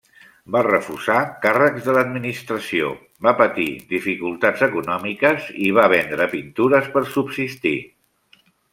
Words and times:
Va 0.53 0.61
refusar 0.67 1.17
càrrecs 1.43 1.85
de 1.87 1.93
l'administració, 1.97 2.89
va 3.27 3.35
patir 3.43 3.67
dificultats 3.93 4.67
econòmiques 4.71 5.53
i 5.69 5.71
va 5.81 5.89
vendre 5.97 6.31
pintures 6.37 6.93
per 6.97 7.09
subsistir. 7.19 7.77